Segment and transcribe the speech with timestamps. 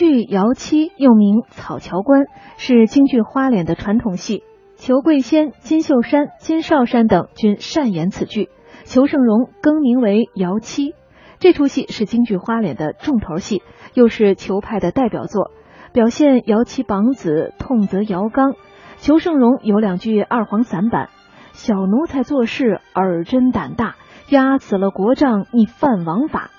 [0.00, 2.22] 剧《姚七》又名《草桥关》，
[2.56, 4.42] 是京剧花脸的传统戏。
[4.76, 8.48] 裘桂仙、金秀山、金少山等均擅演此剧，
[8.84, 10.94] 裘盛戎更名为姚七。
[11.38, 15.50] 这出戏是京剧花脸的重头戏，又是裘派的代表作，
[15.92, 18.54] 表现姚七绑子痛责姚刚。
[18.96, 21.10] 裘盛戎有两句二黄散板
[21.52, 23.96] ：“小奴才做事耳真胆大，
[24.30, 26.50] 压死了国丈你犯王法。”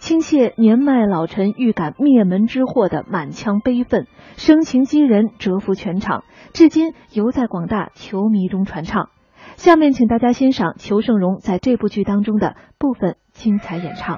[0.00, 4.06] 倾泻年迈老臣预感灭门之祸的满腔悲愤，
[4.38, 9.10] 声情激人，折服全场，至今犹在广大球迷中传唱。
[9.56, 14.16] 下面，请大家欣赏裘盛戎在这部剧当中的部分精彩演唱。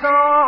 [0.00, 0.39] song.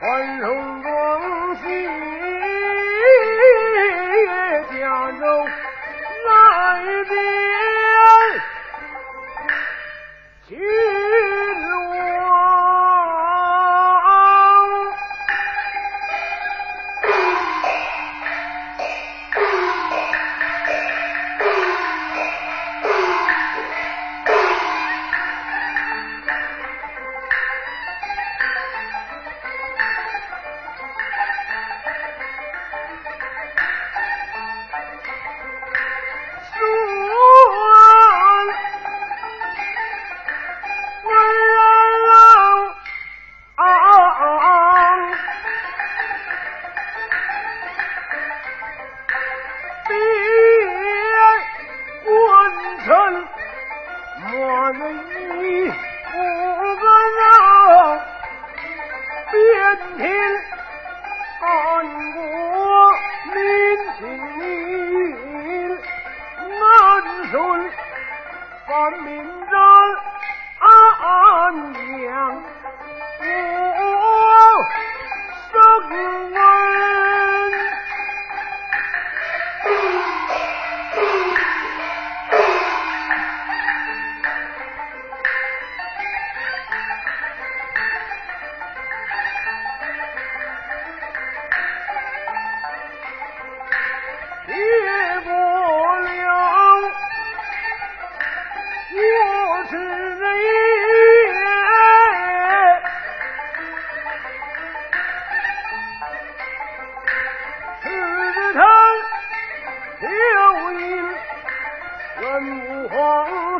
[0.00, 0.87] 欢迎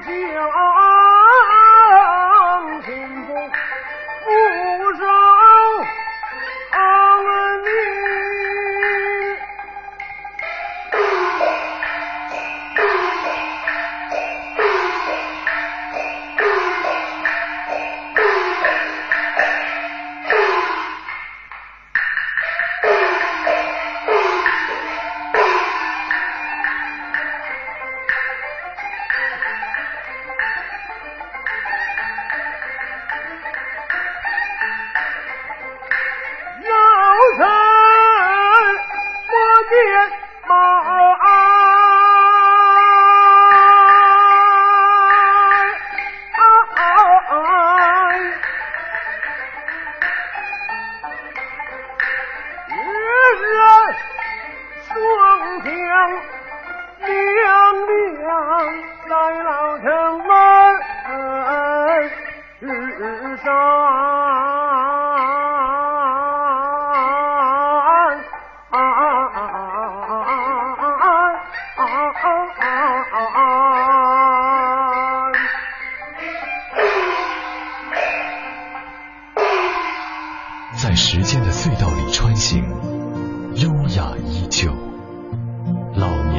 [0.01, 0.58] feel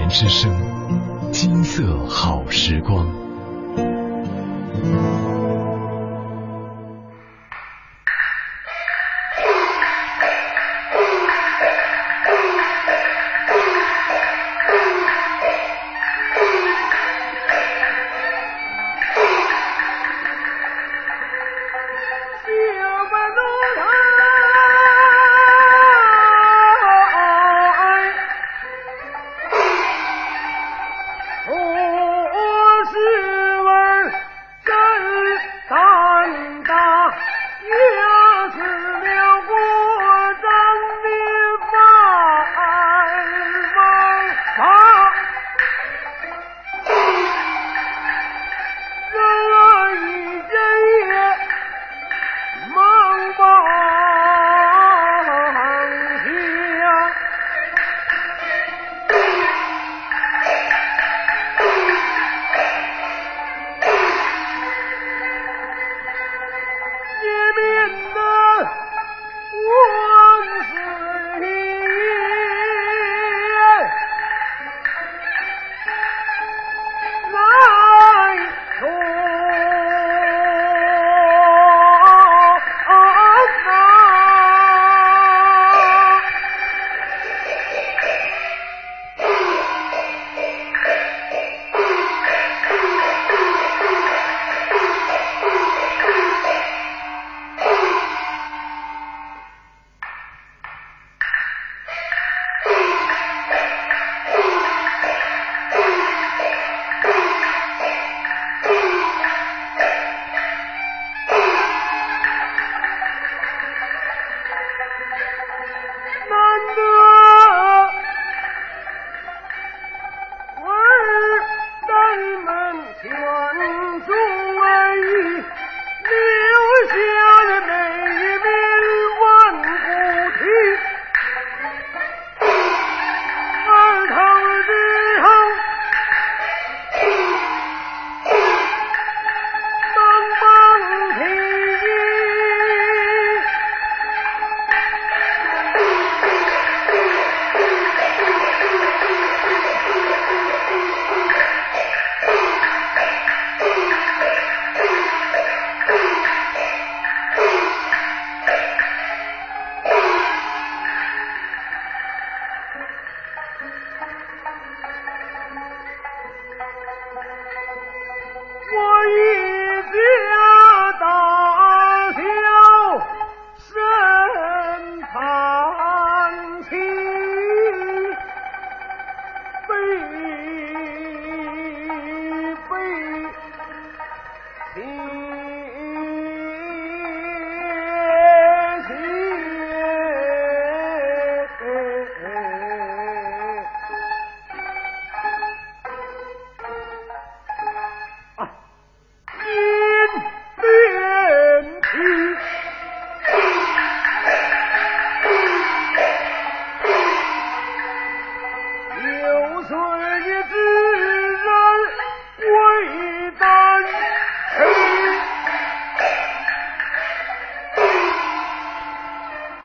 [0.09, 0.51] 之声，
[1.31, 3.28] 金色好时光。